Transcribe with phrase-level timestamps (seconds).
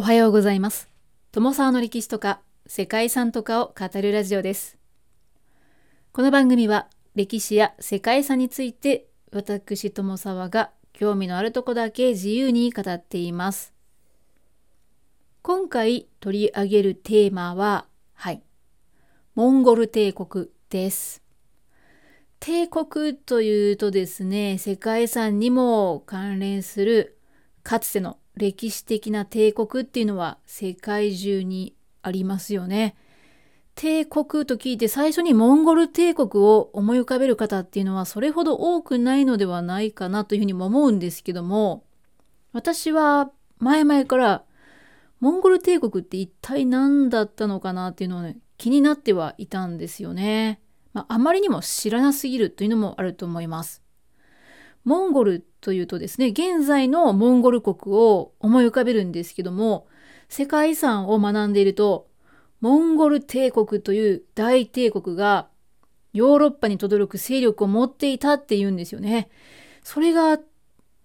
[0.00, 0.88] おはようございます。
[1.30, 4.78] 友沢の歴史とか世界遺産とかを語るラジオです。
[6.12, 13.74] この番組は歴史や世界遺産について私友沢が興味のあるとこだけ自由に語っています。
[15.42, 18.42] 今回取り上げるテーマは、はい、
[19.34, 21.22] モンゴル帝国です。
[22.38, 27.18] 帝国というとですね、世界遺産にも関連する
[27.62, 32.96] かつての歴史的な帝国っていうのは世界中にありますよね。
[33.74, 41.84] 帝国と聞いて最初にモンゴル帝国を思い浮かべる方っていうのはそれほど多くないのではないかなというふうにも思うんですけども
[42.52, 44.44] 私は前々から
[45.20, 50.60] モンゴル帝国って一体何だったのかなっていうのをね気になってはいたんですよね。
[50.92, 53.79] まあ、あまりにも知らなすぎるというのもあると思います。
[54.84, 59.86] モンゴルというとですね、現在のモンゴル国を思い浮かべるんですけども、
[60.28, 62.08] 世界遺産を学んでいると、
[62.60, 65.48] モンゴル帝国という大帝国が
[66.12, 69.30] ヨーロッパに轟く勢力を持っていたっていうんですよね。
[69.82, 70.38] それが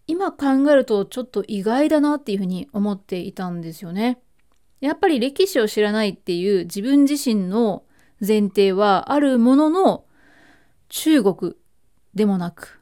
[0.07, 4.19] 今考えるとちょっと意外だなっていうふうに思っていたんですよね。
[4.81, 7.83] やっぱり歴史を知らないっていう自分自身の
[8.25, 10.05] 前提はあるものの
[10.89, 11.55] 中国
[12.13, 12.81] でもなく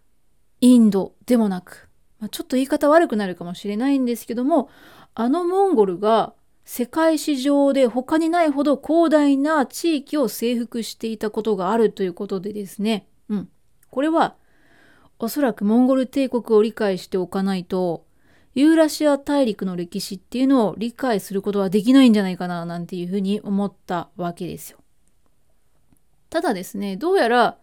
[0.64, 1.89] インドでもなく、
[2.22, 4.69] まあ、ちょっと言い方悪くなるかもしれないんですけども
[5.14, 6.33] あのモンゴルが
[6.64, 13.50] 世界史上で他にないほど広大な地域を征服していたことがあるということでですね、うん、
[13.89, 14.36] これは
[15.19, 18.06] おそらくモンゴル帝国を理解しておかないと
[18.56, 24.78] ユーラシア大陸の歴史っていうのを理解することはできないんじゃないかななんていうふうに思ったわけですよ。
[26.30, 27.58] ただですねどうやら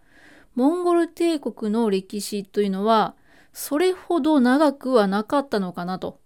[0.61, 3.14] モンゴル帝国の歴史というのは
[3.54, 6.21] それほど長くはなかったのかなと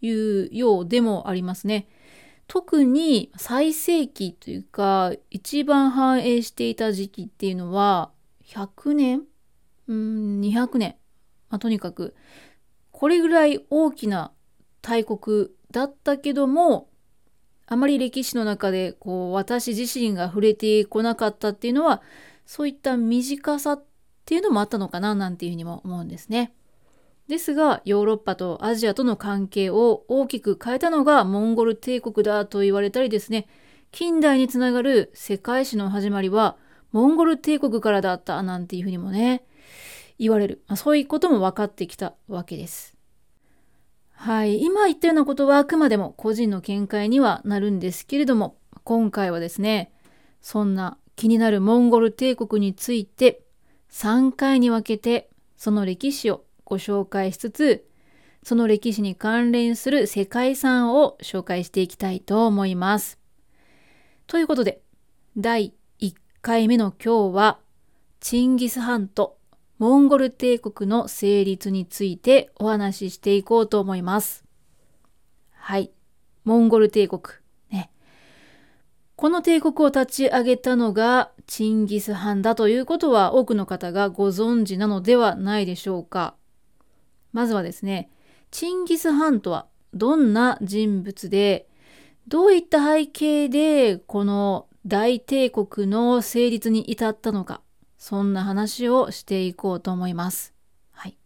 [0.00, 1.86] いうようでもありますね。
[2.48, 8.10] 特に最盛期というか一番繁栄していた時期っていうのは
[8.46, 9.22] 100年？
[9.86, 10.96] うん200年、
[11.48, 12.16] まあ、とにかく
[12.90, 14.32] これぐらい大きな
[14.82, 16.88] 大国だったけども
[17.66, 22.02] あまり歴史の中でこう私自身が触れてこなかったっていうのは
[22.48, 23.84] そういった短さっ
[24.24, 26.54] ていうのもあったのかななんていうふうにも思うんですね。
[27.28, 33.46] ですがヨーロッパとアジアとの関係を大きく変えたのがモンゴル帝国だと言われたりですね
[33.92, 36.56] 近代につながる世界史の始まりは
[36.90, 39.44] モンゴル帝国からだったなんていうふうにもね
[40.18, 42.96] 言われる、まあ、そういうことも分かってきたわけです。
[44.12, 49.92] はい、今言ったようなことはあくまでも個人の見解にはなるんですけれども今回はですね
[50.40, 53.42] そんな気になるモンゴル帝国について
[53.90, 57.88] 3回に分けてその歴史をご紹介しつつ
[58.44, 63.18] その歴史に関連する世界遺産を紹介していきたいと思います。
[64.28, 64.80] ということで
[65.36, 67.58] 第1回目の今日は
[68.20, 69.38] チンギス・ハンと
[69.78, 74.44] モンゴル帝国の成立についてお話ししていこうと思います。
[75.50, 75.90] はい。
[76.44, 77.22] モンゴル帝国。
[79.18, 86.36] この帝国を立ち上げたのがチンギス・ハンだということは多くの方がご存知なのではないでしょうか。
[87.32, 88.12] まずはですね、
[88.52, 91.66] チンギス・ハンとはどんな人物で、
[92.28, 97.60] どういった背景でこの大帝国の成立に至ったのか、
[97.96, 100.54] そんな話をしていこうと思います。
[100.92, 101.18] はい。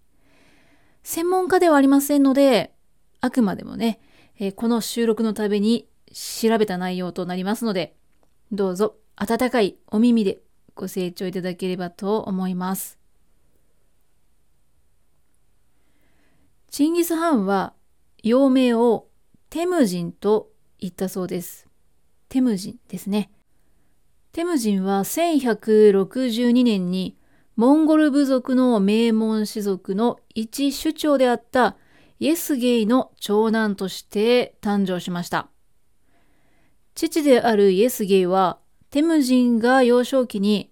[1.03, 2.73] 専門家ではありませんので、
[3.21, 4.01] あくまでもね、
[4.39, 7.95] え、この収録のために調べた内容となりますので、
[8.51, 10.41] どうぞ温かいお耳で
[10.75, 12.99] ご清聴いただければと思います。
[16.71, 17.75] チンギス・ハンは
[18.23, 19.09] 幼名を
[19.51, 21.69] テムジンと言ったそうです。
[22.29, 23.31] テムジンですね。
[24.33, 27.19] テムジンは1162年に
[27.57, 31.77] モンゴル部族の名門氏族の一首長であった
[32.19, 35.52] イエスゲイの長男として誕生しました。
[36.95, 38.59] 父であるイエスゲイは、
[38.91, 40.71] テムジンが幼少期に、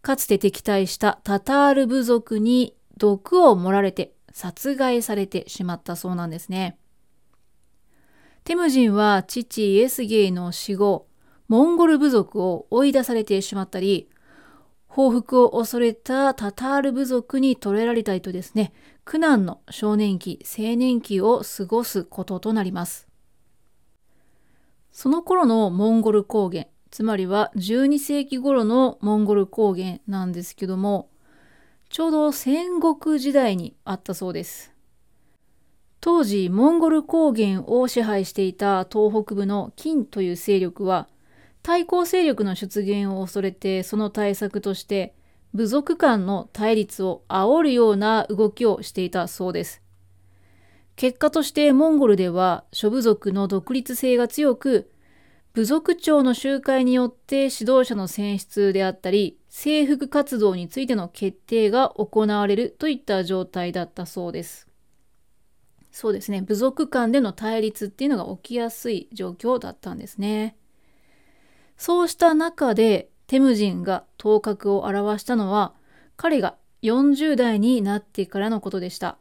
[0.00, 6.78] かつて敵対したタタール部族に毒を盛られて殺害されてしまったそうなんですね。
[8.44, 11.06] テムジンは父イエスゲイの死後、
[11.46, 14.08] モンゴル部族を追い出されてしまったり、
[14.88, 18.72] 報復を恐れたタタール部族に捕らえられたりとですね、
[19.04, 23.11] 苦難の少年期、青年期を過ごすこととなります。
[24.92, 31.08] その頃のモンゴル高原、つまりは12世紀頃のモンゴル高原なんですけども、
[31.88, 34.72] ちょうど戦国時代にあったそうです。
[36.00, 41.08] 当時モンゴル高原を支配していた東北部の金という勢力は
[41.62, 45.14] 対抗勢力の出現を恐れてその対策として
[45.54, 49.81] 部族間の対立を煽るような動きをしていたそうです。
[50.96, 54.90] 結果としてモンゴルでは諸部族の独立性が強く
[55.54, 64.66] 部族長の集会によって指導者の選出であったり征服活動についての決定が行われるといった状態だったそうです。
[65.90, 70.56] そうですね部族間での対立っていうのが起きやすい状況だったんですね。
[71.76, 75.74] そうした中でテムジンが頭角を現したのは
[76.16, 79.18] 彼が40代になってからのことでした。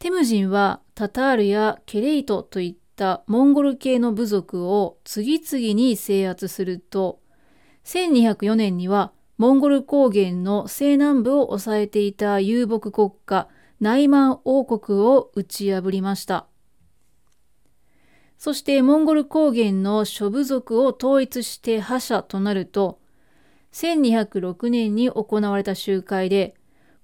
[0.00, 7.20] テムジンはタタールやケレイトといったモンゴル系の部族を次々に制圧すると
[7.84, 13.46] 1204年にはモンゴル高原の西南部を抑えていた遊牧国家
[13.78, 16.46] ナイマン王国を打ち破りました。
[18.38, 23.00] そしてモンゴル高原の諸部族を統一して覇者となると
[23.74, 26.54] 1206年に行われた集会で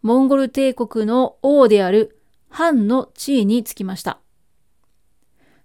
[0.01, 2.15] モンゴル帝国の王である
[2.49, 4.21] 藩の地位につきました。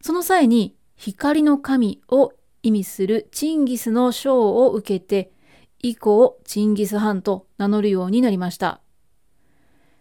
[0.02, 2.34] その際に光の神を
[2.64, 5.32] 意味するチンギスの賞を受けて
[5.80, 8.82] 以降チンギス・ハンと名乗るようになりました。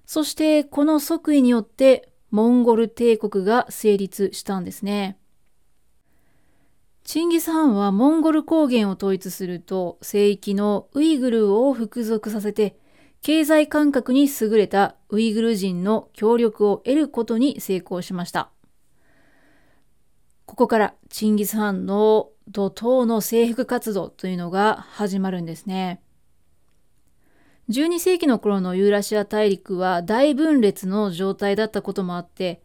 [0.05, 5.19] そしてこの即位によってモンゴル帝国が成立したんですね。
[7.05, 12.77] チンギス・ハンはモンゴル高原を統一すると聖域のウイグルを服属させて
[13.22, 18.50] 経済感覚に優れたウイグル人の協力を得ることに成功しました。
[20.46, 26.02] ここからチンギス・ハンの怒涛の征服活動というのが始まるんですね。
[27.69, 32.62] 12世紀の頃のユーラシア大陸は大分裂の状態だったこともあって、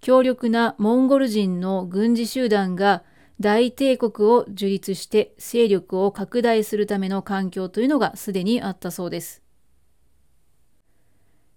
[0.00, 3.02] 強力なモンゴル人の軍事集団が
[3.38, 9.45] 大帝国を樹立して勢力を拡大するための環境というのがすでにあったそうです。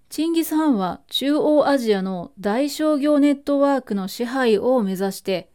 [0.09, 5.51] チンギス・ハンは中央アジアの大商業ネットワークの支配を目指して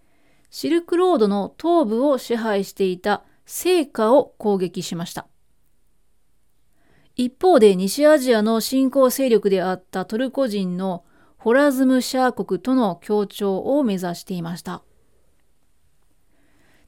[0.49, 5.27] シルクロードの東部を支配していた聖火を攻撃しました。
[7.17, 11.05] 一方で西アジアの新興勢力であったトルコ人の
[11.37, 14.83] ホラズムシャー国との協調を目指していました。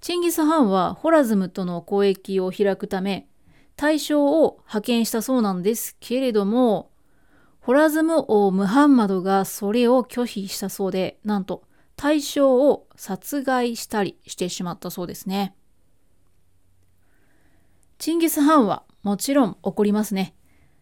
[0.01, 3.27] チンギス・ハンはホラズムとの交易を開くため
[3.75, 6.91] 大将を派遣したそうなんですけれども
[7.67, 11.65] ホラズム王ムハンマドがそれを拒否したそうで、なんと
[11.97, 15.53] 大将を殺害したりしてしまったそうですね。
[17.99, 20.37] チンギス・ハンはもちろん怒りますね。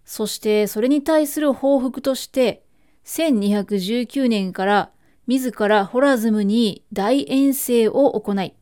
[0.05, 2.63] そしてそれに対する報復として
[3.07, 4.91] 1219年から
[5.27, 8.53] 自らホラズムに大遠征を行い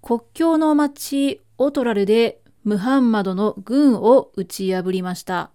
[0.00, 5.53] 国境の町オトラルでムハンマドの軍を打ち破りました。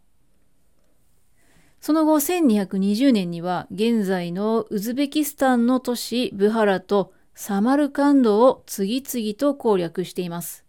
[1.81, 10.65] その後1220年には現在のウズベキスタンの都市ブハラとサマルカンドを次々と攻略しています。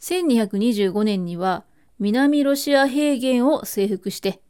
[0.00, 1.64] 1225年には
[1.98, 4.40] 南ロシア平原を征服して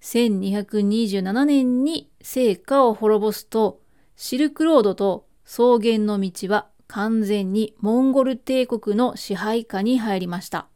[0.00, 3.80] 1227年に聖火を滅ぼすと
[4.14, 10.68] シルクロードと草原の道は完全にモンゴル帝国の支配下に入りました。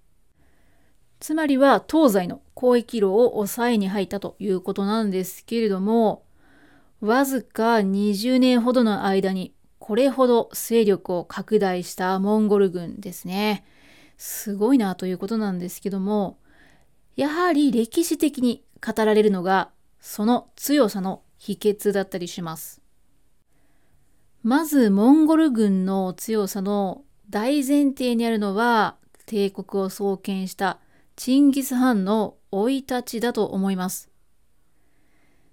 [1.20, 6.24] つまりは東西の交易路を抑えに入ったということなんですけれども、
[7.00, 13.64] わずか20年ほどの間にこれほど勢力を拡大したモンゴル軍ですね。
[14.16, 16.38] すごいなということなんですけども、
[17.16, 22.80] やはり歴史的に語られるのがその強さの秘訣だったりします。
[24.42, 28.96] まずモンゴル軍の強さの大前提にあるのは
[29.26, 30.78] 帝国を創建した
[31.22, 34.08] チンギス・ハンの生い立ちだと思います。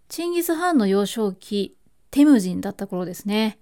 [0.08, 1.76] チンギス・ハンの幼少期、
[2.10, 3.60] テムジンだった頃ですね。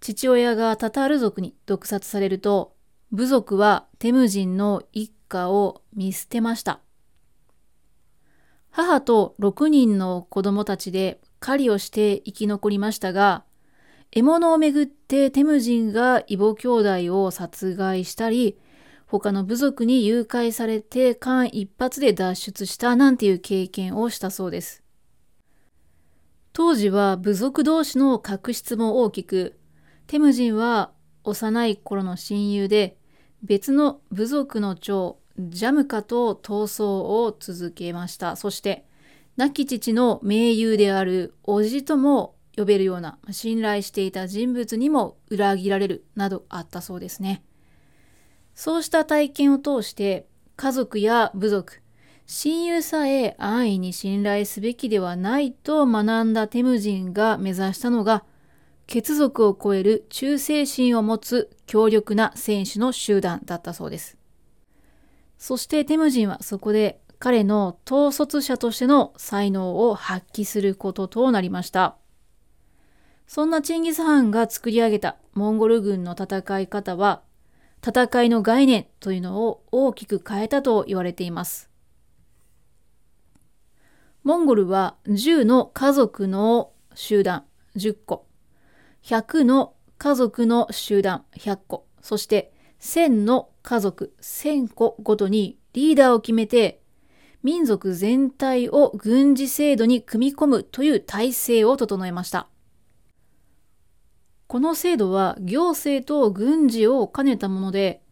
[0.00, 2.76] 父親がタタール族に毒殺されると、
[3.12, 6.80] 部族はテムジンの一家を見捨てました。
[8.70, 13.44] 母と6人の子供たちで狩りをして生き残りましたが、
[14.10, 18.58] 獲物をめぐってテムジンが異母兄弟を殺害したり、
[19.12, 24.82] 他の部族に誘拐されて間一髪で脱出したなんていう経験をしたそうです。
[26.54, 29.58] 当時は部族同士の確執も大きく、
[30.06, 30.92] テムジンは
[31.24, 32.96] 幼い頃の親友で
[33.42, 38.36] 別の部族の長ジャムカと闘争を続けました。
[38.36, 38.86] そして
[39.36, 47.42] 亡き父の盟友である叔父とも呼べるような信頼していた人物にも裏切られるなどあったそうですね。
[48.64, 51.82] そうした体験を通して家族や部族、
[52.26, 58.22] 親友さえ安易に信頼すべきではないと学んだテムジンが目指したのが
[58.86, 64.16] 血族を超える忠誠心を持つ強力な選手の集団だったそうです。
[65.38, 71.96] そしてテムジンはそこで彼の統率者としての才能を発揮することとなりました。
[73.26, 77.22] そんなチンギス・ハンが作り上げたモンゴル軍の戦い方は
[77.84, 81.68] 戦いの概念というのを大きく変えたと言われています。
[84.22, 87.44] モンゴルは10の家族の集団
[87.76, 88.26] 10個、
[89.02, 96.82] 100の家族の集団100個、そして1000の家族1000個ごとにリーダーを決めて
[97.42, 102.48] 民族全体を軍事制度に組み込むという体制を整えました。
[104.52, 108.02] この制度は行政と軍事を兼ねたもので、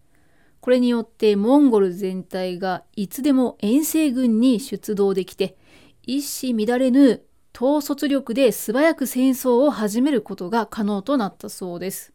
[0.62, 5.58] これによってモンゴル全体がいつでも遠征軍に出動できて、
[6.06, 7.22] 一糸乱れぬ
[7.54, 12.14] 統率力で素早く戦争を始めることが可能となったそうです。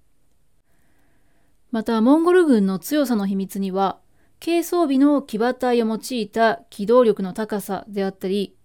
[1.70, 4.00] また、モンゴル軍の強さの秘密には、
[4.44, 8.55] 軽装備の騎馬隊を用いた機動力の高さであったり、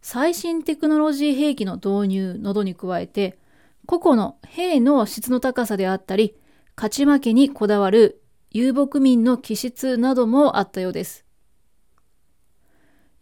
[0.00, 3.41] 最新テクノロジー兵器の導入などに加えて、
[3.86, 6.36] 個々の兵の質の高さであったり、
[6.76, 11.24] 勝ち負けにこだわる遊牧民の気質などもあったようです。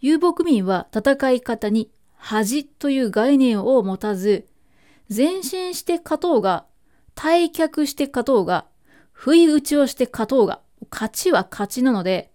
[0.00, 4.46] 遊牧民は戦い方に恥という概念を持たず、
[5.14, 6.66] 前進して勝とうが、
[7.14, 8.66] 退却して勝とうが、
[9.12, 12.30] 不意打ちをして勝とうが、勝ちは勝ちなので、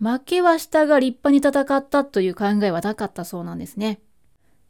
[0.00, 4.00] 負けはしたが立派に戦ったという考えはなかったそうなんですね。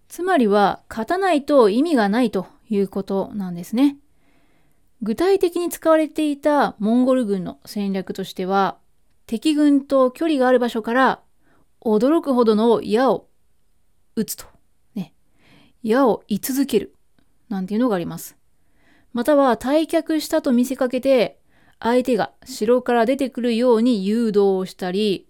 [0.09, 3.97] つまりは勝たないと意味がないということなんですね。
[5.01, 8.79] 具体的に使われていたモンゴル軍の戦略としては、
[9.27, 11.21] 敵軍と距離がある場所から
[11.81, 13.29] 驚くほどの矢を
[14.17, 14.47] 撃つと。
[14.95, 15.15] ね。
[15.83, 16.95] 矢を居続ける。
[17.49, 18.37] なんていうのがあります。
[19.13, 21.39] または退却したと見せかけて、
[21.81, 25.29] 相手が城から出てくるように誘導をしたり、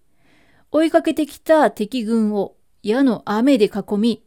[0.71, 4.25] 追いかけてきた敵軍を矢の雨で囲み、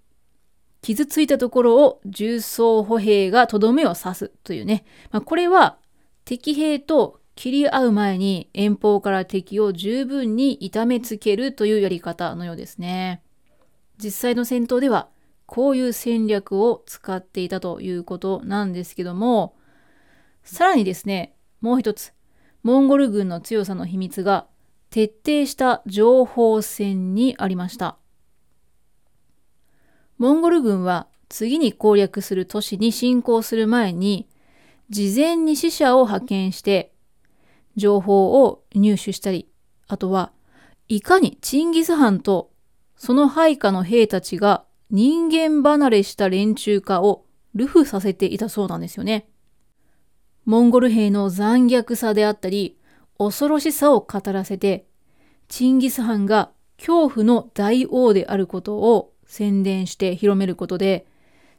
[0.81, 4.83] 傷ついたところを重装歩兵がとどめを刺すというね。
[5.11, 5.77] まあ、これは
[6.25, 13.21] 敵兵と切り合う前に遠方から敵を十分に痛めつけるというやり方のようですね。
[13.97, 15.09] 実際の戦闘では
[15.45, 19.55] こういう戦略を使っていたということなんですけども、
[20.43, 22.13] さらにですね、もう一つ、
[22.63, 24.47] モンゴル軍の強さの秘密が
[24.89, 27.97] 徹底した情報戦にありました。
[30.22, 34.30] モンゴル軍は次に攻略する都市に侵攻する前に、
[34.88, 36.94] 事前に死者を派遣して、
[37.75, 39.50] 情報を入手したり、
[39.88, 40.32] あとは、
[40.88, 42.51] いかにチンギス・ハンと
[42.96, 47.25] その配下の兵たちが人間離れした連中化を
[47.56, 49.28] 流布させていたそうなんですよね。
[50.46, 52.78] モンゴル兵の残虐さであったり、
[53.18, 54.86] 恐ろしさを語らせて、
[55.48, 61.05] チンギス・ハンが恐怖の大王であることを宣伝して広めることで、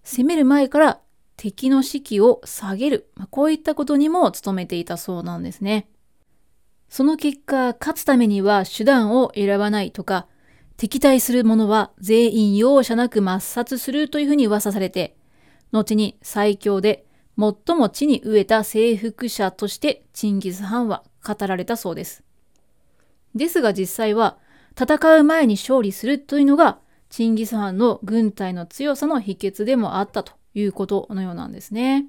[0.04, 1.00] 攻める前から
[1.38, 5.88] 敵の士気を下げる、まあ、こういったことにも努めていたそうなんですね。
[6.90, 10.26] その結果、勝つためには手段を選ばないとか、
[10.76, 15.16] 敵対する者は全員容赦なく抹殺するというふうに噂されて、
[15.70, 17.06] 後に最強で
[17.38, 22.22] 最も地に飢えた征服者としてチンギス・ハンは語られたそうです。
[23.34, 24.36] ですが実際は
[24.78, 26.81] 戦う前に勝利するというのが
[27.12, 32.06] チンギス・ハンの軍隊の強さの秘訣でもあったということのようなんですね。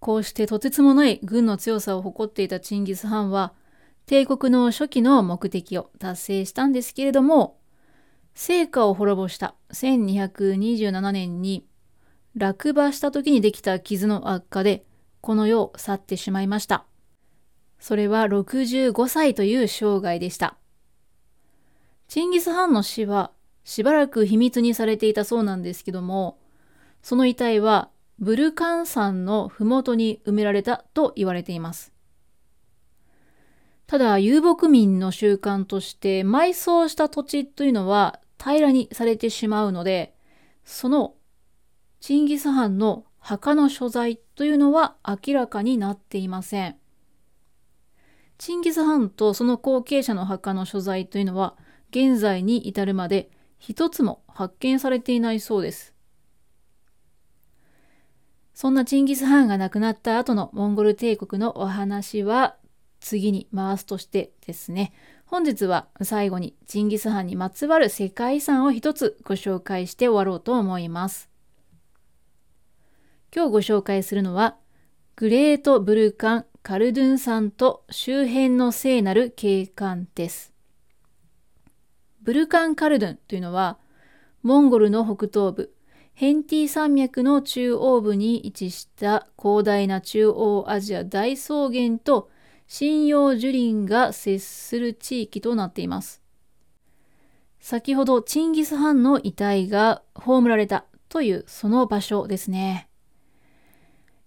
[0.00, 3.52] こうしてとてつもない軍の強さを誇っていたチンギス・ハンは
[4.06, 7.56] 帝国の初期の目的を達成したんですけれども
[8.34, 11.64] 成果を滅ぼした1227年に
[12.34, 14.84] 落馬した時にできた傷の悪化で
[15.20, 16.84] この世を去ってしまいました。
[17.78, 20.56] それは65歳という生涯でした。
[22.08, 23.30] チンギス・ハンの死は
[23.64, 26.38] しばらく秘密にされていたそうなんですけども、
[27.02, 31.92] その遺体はブルカン山の麓に埋められたと言われています。
[33.86, 40.14] ただ、遊牧民の習慣として埋葬した土地というのは平らにされてしまうので、
[40.64, 41.14] その
[42.00, 46.76] チンギス・ハンの墓の所在というのは明らかになっていません。
[48.38, 51.56] チンギス・ハンとその後継者の墓の所在というのは
[51.90, 53.30] 現在に至るまで
[53.62, 55.94] 一つも発見されていないそうです。
[58.54, 62.56] そんなチンギス・ハンが亡くなった後のモンゴル帝国のお話は
[62.98, 64.92] 次に回すとしてですね、
[65.26, 71.30] 本日は最後にチンギス・ハンにまつわる世界遺産を一つご紹介して終わろうと思います。
[73.32, 74.56] 今日ご紹介するのは、
[75.14, 80.51] グレート・ブルカン・カルドゥン山と周辺の聖なる景観です。
[82.22, 83.78] ブルカン・カルドゥンというのは、
[84.44, 85.74] モンゴルの北東部、
[86.14, 92.30] ヘンティ山脈の中央部に位置した広大な中央アジア大草原と
[92.68, 96.22] 針葉樹林が接する地域となっています。
[97.58, 102.88] 先ほどチンギス・ハンの遺体が葬られたというその場所ですね。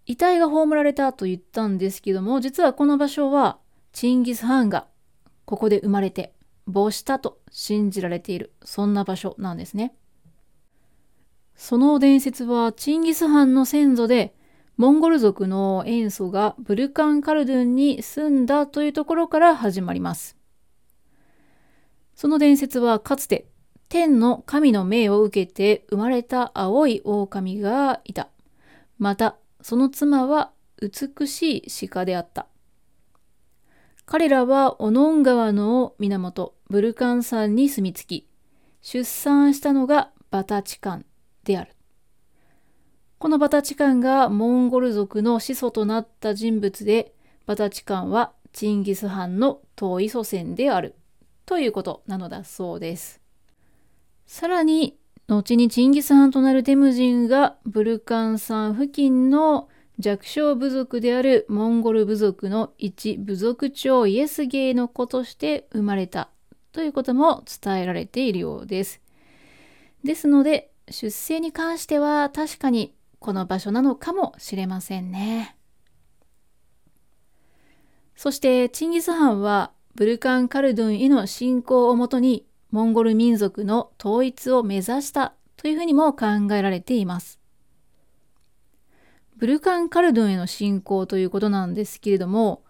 [0.05, 3.57] 遺体が葬られたと言ったんですけども、実はこの場所は
[3.93, 4.87] チンギス・ハンが
[5.45, 6.35] ここで生まれて
[6.67, 9.95] 亡したと信じられている、そんな場所なんですね。
[11.55, 14.36] その伝説はチンギス・ハンの先祖で
[14.77, 20.38] モンゴル族の塩素がブルカン・カルドゥンに住んだというところから始まります。
[22.13, 23.48] その伝説はかつて
[23.88, 28.29] 天の神の命を受けて生まれた青い狼がいた。
[28.98, 32.48] また、その妻は美しい鹿であった。
[34.05, 38.27] 彼らはオノン川の源、ブルカン山に住み着き、
[38.81, 41.05] 出産したのがバタチカン
[41.43, 41.75] である。
[43.19, 47.13] このバタチカンがモンゴル族の始祖となった人物で、
[47.45, 50.95] バタチカンはチンギス・ハンの遠い祖先である
[51.45, 53.22] ということなのだそうです。
[54.25, 66.30] さらに、後にチンギス・ハンとなるテムジンがブルカン山付近の弱小部族であるモンゴル部族の一部族長イエスゲイの子として生まれた
[66.75, 68.99] ということも伝えられているようです。
[70.03, 75.55] ですので、出生に関しては確かにこの場所なのかもしれませんね。
[78.17, 87.39] そしてチンギス・ハンはブルカン・カルドゥンへの信仰をもとにモンゴル民族の統一を目指したというふうにも考えられています。
[89.38, 92.64] ブルカン・カルドゥンへの信仰ということなんですけれども、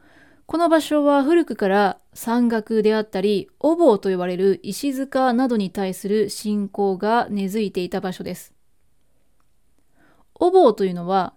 [0.45, 8.53] この場所は古くから山岳であったり、お坊と呼ばれる石塚などに対する信仰が根付いていた場所です。
[10.35, 11.33] お坊というのは、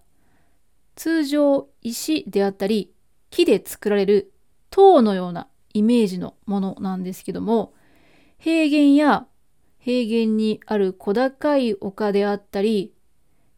[0.95, 2.93] 通常石であったり、
[3.31, 4.31] 木で作られる
[4.69, 7.73] 塔のようなイメージのものなんですけども、
[8.37, 9.25] 平原や
[9.79, 12.93] 平原にある小高い丘であったり、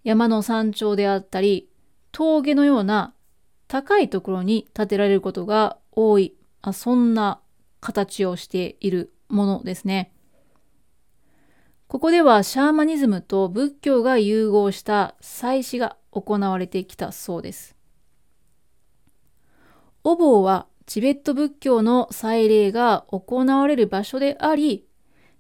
[0.06, 1.70] 山の山頂であったり、
[2.14, 3.14] 峠のような
[3.72, 7.40] 高いところに建てられることが多い、あそんな
[7.80, 10.12] 形をしているものですね。
[11.88, 17.78] ここではシャーマニズムと仏教が融合した祭祀が行われてきたそうです。
[20.04, 24.86] お坊はチベット仏教の祭礼が行われる場所であり、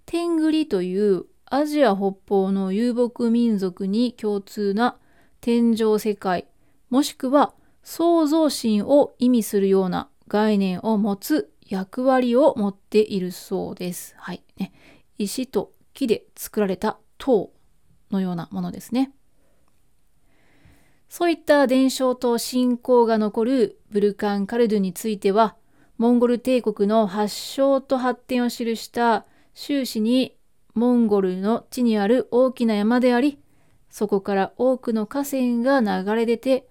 [0.05, 4.95] 天狗というアジア北方の遊牧民族に共通な
[5.41, 6.47] 天上世界、
[6.89, 14.15] もしくは創造心を意味するような概念を持つ役割を持っているそうです。
[14.17, 14.43] はい。
[14.57, 14.73] ね、
[15.17, 17.51] 石と木で作られた塔
[18.11, 19.11] のようなものですね。
[21.09, 25.55] そういった伝承と信仰が残るブルカン・カルドゥについては、
[25.97, 30.37] モンゴル帝国の発祥と発展を記した終始に
[30.73, 33.39] モンゴルの地にある大きな山であり、
[33.89, 36.67] そこから多くの河川が流れ出て、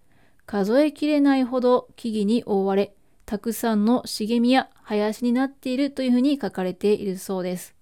[0.51, 2.93] 数えきれないほど木々に覆われ、
[3.25, 7.77] たくさんの茂みや林になっているというふうに書かれているそうです。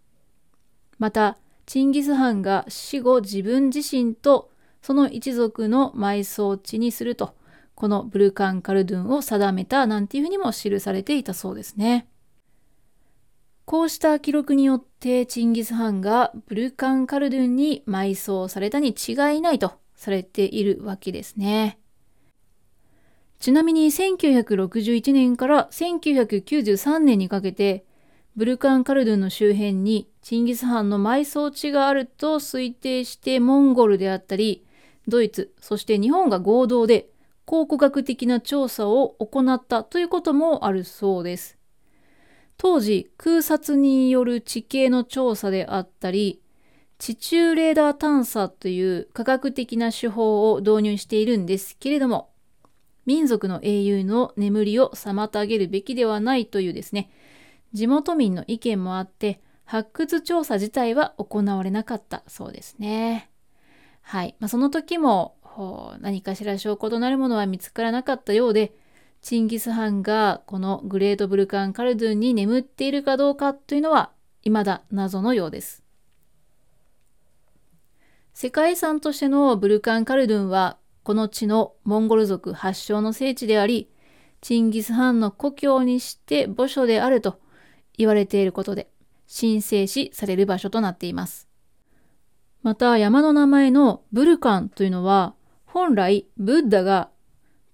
[0.98, 4.50] また、チンギス・ハンが死後自分自身と
[4.82, 7.34] その一族の埋葬地にすると、
[7.74, 12.06] このブルカン・カルドゥンを定めたなんていうふうにも記されていたそうですね。
[13.64, 21.78] こうした記録によってチンギス・ハンがブルカン・カルドゥンに埋葬されたに違いないとされているわけですね。
[23.38, 27.84] ちなみに1961年から1993年にかけて、
[28.36, 34.64] ブルカン・カルドゥンの周辺にチンギス・ハンの埋葬地があると推定してモンゴルであったり、
[35.06, 37.08] ドイツ、そして日本が合同で
[37.44, 41.56] 考古学的な調査を行ったということもあるそうです。
[42.56, 46.42] 当時、空撮による地形の調査であったり、
[46.98, 52.30] 地中レーダー探査という科学的な手法を導入しているんですけれども、
[53.08, 57.08] 民族の英雄の眠りを妨げるべきではないというですね、
[57.72, 63.30] 地元民の意見もあって、発掘調査自体は行われなかったそうですね。
[64.02, 64.36] はい。
[64.40, 65.36] まあ、その時も
[66.00, 68.74] 何かしら証拠となるものは見つからなかったようで、
[69.22, 75.82] チンギス・ハンがこのグレート・ブルカン・カルドゥンに眠っているかどうかというのは未だ謎のようです。
[78.34, 80.77] 世界遺産としてのブルカン・カルドゥンは
[81.08, 83.88] この地のモンゴル族発祥の聖地であり、
[84.42, 87.40] チンギス・ハンの故郷にして墓所であると
[87.96, 88.90] 言われていることで
[89.34, 91.48] 神聖視される場所となっています。
[92.62, 97.08] また山の名前のブルカンというのは本来ブッダが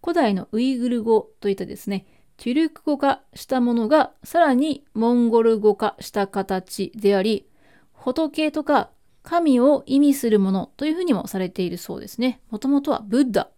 [0.00, 7.48] 古代のウイグル語といったですね、チュルク語化したものがさらにモンゴル語化した形であり、
[7.94, 8.90] 仏とか
[9.24, 12.40] 神を意味するものというふうにもされているそうですね。
[12.50, 13.50] もともとはブッダ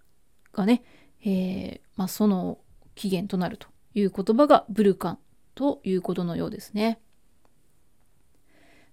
[0.53, 0.83] がね、
[1.23, 2.59] えー、まあ、その
[2.95, 5.19] 起源となるという言葉がブルカン
[5.57, 7.01] ということのようですね。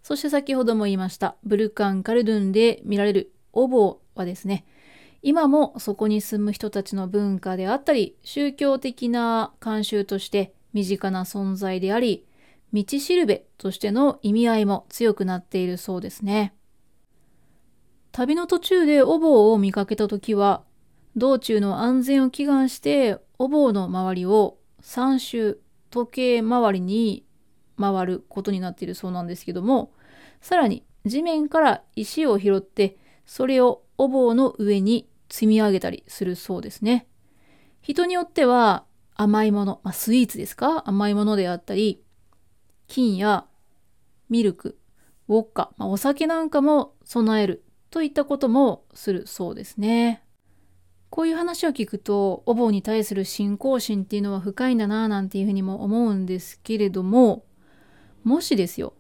[0.02, 4.66] そして先ほども言いました、ブルカン・カルドゥンで見られるお坊はですね、
[5.22, 12.26] 今もそこに住む人たちの文化であったり、宗教的な慣習として身近な存在であり、
[12.74, 16.54] 道しるべとしての意味合いも強くなっているそうですね。
[18.14, 20.64] 旅の途中でお坊を見かけた時は、
[21.16, 27.26] 道中の安全を祈願してお坊の周りを3周時計回りに
[27.80, 29.94] 回ることになっているそうなんですけども、
[30.42, 37.08] さらに地面から石を拾ってそれをお坊の上に積み上げたりするそうですね。
[37.82, 40.88] 人によっては甘いもの、まあ、スイーツですか？
[40.88, 42.04] 甘いものであったり、
[42.88, 43.48] 金や
[44.30, 44.78] ミルク、
[45.28, 47.63] ウォッカ、まあ、お酒なんかも備える
[47.94, 50.24] といったこともするそうですね。
[51.12, 57.46] こういう話を聞くと、お坊に対する信仰心っていうのは深いんだなぁなんていうふうにも思うんですけれども、
[58.24, 58.96] もしですよ、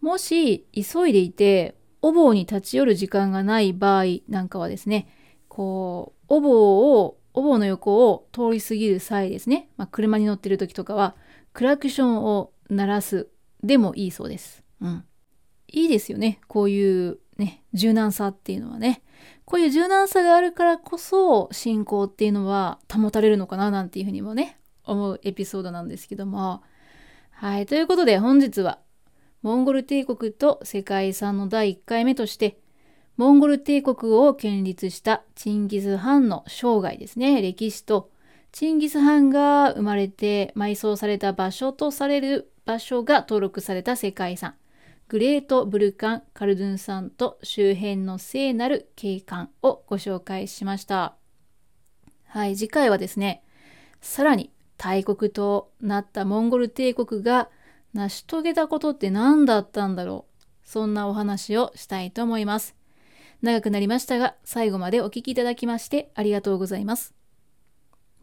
[0.00, 5.06] もし急いでいて、お坊に立ち寄る時間がない場合なんかはですね、
[5.48, 11.14] こう、お坊を、お坊の横を通り過ぎる際ですね、まあ、車に乗ってる時とかは、
[11.52, 13.28] クラクションを鳴らす
[13.62, 14.64] でもいいそうです。
[14.80, 15.04] うん。
[15.68, 16.40] いいですよね。
[16.48, 19.02] こういうね、柔軟さっていうのはね。
[19.44, 26.62] こういう柔軟さがあるからこそ、信仰っていうのは保たれるのかななんていうふうにもね、思うエピソードなんですけども。
[27.30, 27.66] はい。
[27.66, 28.78] ということで本日は、
[29.42, 32.58] モンゴル帝国と世界遺産の第1回目として、
[33.16, 38.10] モンゴル帝国を建立したチンギス・ハンの生涯ですね、歴史と、
[38.52, 44.54] チンギス・ハンが生まれて埋葬された場所とされる場所が登録された世界遺産、
[45.08, 51.16] グレート・ブルカン・カルドゥン山と周辺の聖なる景観をご紹介しました。
[52.26, 53.44] はい、次回はですね、
[54.00, 57.48] さらに大国となったモンゴル帝国が
[57.92, 60.44] 成し遂げたことって何だったんだろう。
[60.64, 62.74] そんなお話をしたいと思います。
[63.42, 67.14] 長くなりましたが、最後までお聴きいただきましてありがとうございます。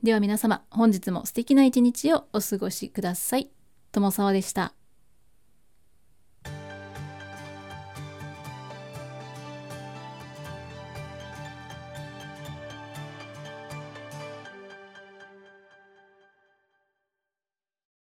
[0.04, 3.52] では皆様、本日も素敵な一日をお過ごしください。
[3.92, 4.81] 友沢でした。